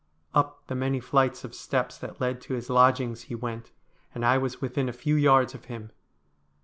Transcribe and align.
Up 0.33 0.63
the 0.65 0.73
many 0.73 0.99
flights 0.99 1.43
of 1.43 1.53
steps 1.53 1.95
that 1.99 2.19
led 2.19 2.41
to 2.41 2.55
his 2.55 2.71
lodgings 2.71 3.21
he 3.29 3.35
went, 3.35 3.69
and 4.15 4.25
I 4.25 4.39
was 4.39 4.59
within 4.59 4.89
a 4.89 4.93
few 4.93 5.13
yards 5.15 5.53
of 5.53 5.65
him. 5.65 5.91